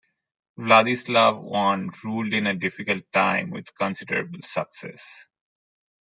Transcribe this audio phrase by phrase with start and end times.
[0.57, 5.27] Vladislav I ruled in a difficult time with considerable success.